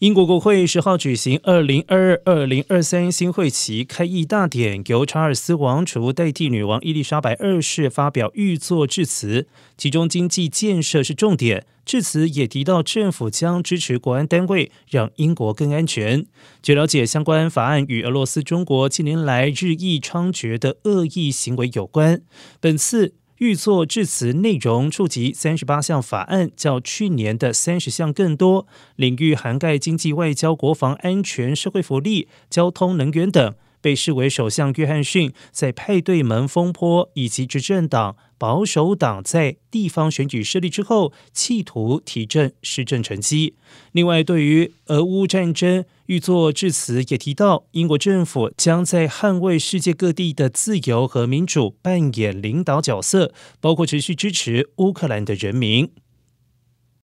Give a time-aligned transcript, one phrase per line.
[0.00, 9.48] 英国国会十号举行二零二二二零二三新会期开议大典，由查尔斯王储代替女王伊丽莎白二世发表御作致辞，
[9.78, 11.64] 其中经济建设是重点。
[11.86, 16.26] 致辞也提到政府将支持国安单位，让英国更安全。
[16.60, 22.20] 据了解，相关法案与俄罗斯、中国近年来日益猖獗的恶意行为有关。
[22.60, 23.14] 本次。
[23.38, 28.66] 预作致辞内容触及三十八项法案，较去年的三十项更多，
[28.96, 33.54] 领域涵盖经济、外交、国防安全、社会福利、交通、能源等。
[33.86, 43.54] 被视为首相约翰逊在派对门风波以及执政党保守党在地方选举失利之后，企图提振施政成绩。
[43.92, 55.88] 另外，对于俄乌战争，预作致辞也提到，英国政府将在捍卫世界各地的自由和民主扮演领导角色，包括持续支持乌克兰的人民。